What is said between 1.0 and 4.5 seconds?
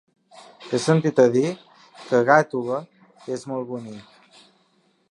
a dir que Gàtova és molt bonic.